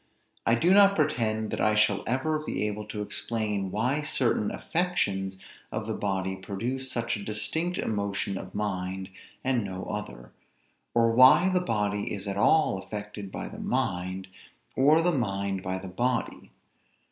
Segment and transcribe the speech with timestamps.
[0.47, 5.37] I do not pretend that I shall ever be able to explain why certain affections
[5.71, 9.11] of the body produce such a distinct emotion of mind,
[9.43, 10.31] and no other;
[10.95, 14.27] or why the body is at all affected by the mind,
[14.75, 16.49] or the mind by the body.